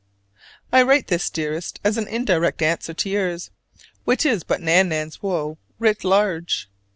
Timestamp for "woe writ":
5.21-6.03